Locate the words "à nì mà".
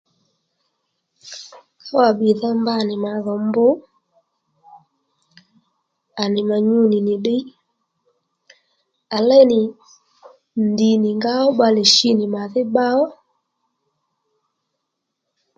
6.21-6.57